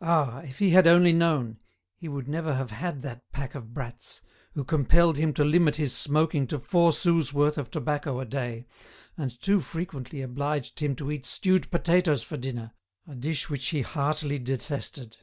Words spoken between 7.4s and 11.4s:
of tobacco a day, and too frequently obliged him to eat